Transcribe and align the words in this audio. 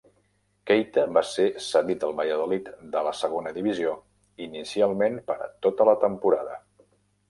Keita 0.69 1.03
va 1.17 1.21
ser 1.31 1.45
cedit 1.65 2.07
al 2.09 2.17
Valladolid 2.21 2.73
de 2.97 3.05
la 3.11 3.15
segons 3.21 3.55
divisió, 3.61 3.95
inicialment 4.49 5.23
per 5.33 5.41
a 5.51 5.55
tota 5.69 5.93
la 5.93 6.01
temporada. 6.11 6.63